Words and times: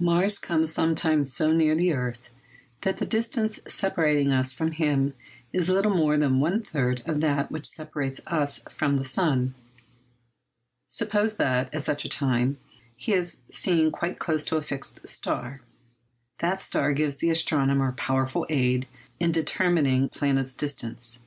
Mars 0.00 0.40
comes 0.40 0.72
sometimes 0.72 1.32
so 1.32 1.52
near 1.52 1.76
the 1.76 1.92
earth 1.92 2.28
that 2.80 2.96
the 2.98 3.06
distance 3.06 3.60
separating 3.68 4.32
us 4.32 4.52
from 4.52 4.72
him 4.72 5.14
is 5.52 5.68
little 5.68 5.94
more 5.94 6.16
than 6.16 6.40
one 6.40 6.60
third 6.60 7.02
of 7.06 7.20
that 7.20 7.52
which 7.52 7.68
separates 7.68 8.20
us 8.26 8.64
from 8.68 8.96
the 8.96 9.04
sun. 9.04 9.54
Suppose 10.88 11.36
that, 11.36 11.72
at 11.72 11.84
such 11.84 12.04
a 12.04 12.08
time, 12.08 12.58
he 12.96 13.12
is 13.14 13.42
seen 13.48 13.92
quite 13.92 14.18
close 14.18 14.42
to 14.46 14.56
a 14.56 14.62
fixed 14.62 15.06
star. 15.06 15.60
That 16.40 16.60
star 16.60 16.92
gives 16.92 17.18
the 17.18 17.30
astronomer 17.30 17.92
powerful 17.92 18.46
aid 18.48 18.88
in 19.20 19.30
determining 19.30 20.02
the 20.08 20.18
planet's 20.18 20.52
distance. 20.56 21.20